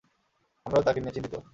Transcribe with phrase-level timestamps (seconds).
[0.65, 1.35] আমরাও তাকে নিয়ে চিন্তিত।